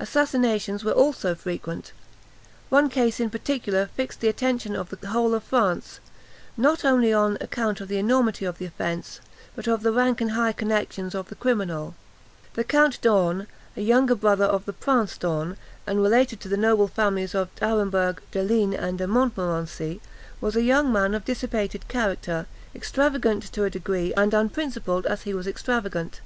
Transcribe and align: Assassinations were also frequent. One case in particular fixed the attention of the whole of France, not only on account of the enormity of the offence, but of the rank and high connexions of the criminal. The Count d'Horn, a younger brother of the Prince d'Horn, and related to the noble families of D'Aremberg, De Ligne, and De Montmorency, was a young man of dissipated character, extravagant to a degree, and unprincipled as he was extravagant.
Assassinations 0.00 0.82
were 0.82 0.92
also 0.92 1.34
frequent. 1.34 1.92
One 2.70 2.88
case 2.88 3.20
in 3.20 3.28
particular 3.28 3.84
fixed 3.94 4.20
the 4.20 4.28
attention 4.28 4.74
of 4.74 4.88
the 4.88 5.08
whole 5.08 5.34
of 5.34 5.44
France, 5.44 6.00
not 6.56 6.86
only 6.86 7.12
on 7.12 7.36
account 7.42 7.82
of 7.82 7.88
the 7.88 7.98
enormity 7.98 8.46
of 8.46 8.56
the 8.56 8.64
offence, 8.64 9.20
but 9.54 9.66
of 9.68 9.82
the 9.82 9.92
rank 9.92 10.22
and 10.22 10.30
high 10.30 10.52
connexions 10.54 11.14
of 11.14 11.28
the 11.28 11.34
criminal. 11.34 11.94
The 12.54 12.64
Count 12.64 12.98
d'Horn, 13.02 13.46
a 13.76 13.82
younger 13.82 14.14
brother 14.14 14.46
of 14.46 14.64
the 14.64 14.72
Prince 14.72 15.18
d'Horn, 15.18 15.58
and 15.86 16.00
related 16.02 16.40
to 16.40 16.48
the 16.48 16.56
noble 16.56 16.88
families 16.88 17.34
of 17.34 17.54
D'Aremberg, 17.56 18.22
De 18.30 18.42
Ligne, 18.42 18.72
and 18.74 18.96
De 18.96 19.06
Montmorency, 19.06 20.00
was 20.40 20.56
a 20.56 20.62
young 20.62 20.90
man 20.90 21.12
of 21.14 21.26
dissipated 21.26 21.88
character, 21.88 22.46
extravagant 22.74 23.42
to 23.52 23.64
a 23.64 23.68
degree, 23.68 24.14
and 24.16 24.32
unprincipled 24.32 25.04
as 25.04 25.24
he 25.24 25.34
was 25.34 25.46
extravagant. 25.46 26.22